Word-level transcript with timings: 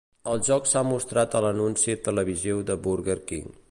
El 0.31 0.39
joc 0.47 0.69
s'ha 0.69 0.81
mostrat 0.93 1.37
a 1.37 1.43
l'anunci 1.47 1.97
televisiu 2.11 2.69
de 2.71 2.83
Burger 2.89 3.23
King. 3.33 3.59